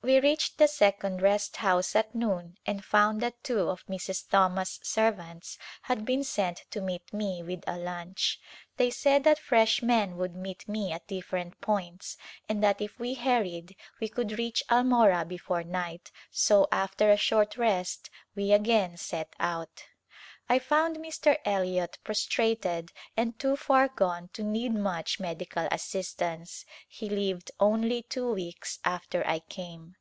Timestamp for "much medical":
24.72-25.68